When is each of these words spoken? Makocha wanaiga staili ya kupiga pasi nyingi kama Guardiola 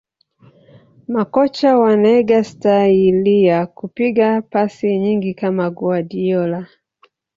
Makocha 1.07 1.77
wanaiga 1.77 2.43
staili 2.43 3.43
ya 3.43 3.65
kupiga 3.67 4.41
pasi 4.41 4.99
nyingi 4.99 5.33
kama 5.33 5.69
Guardiola 5.69 6.67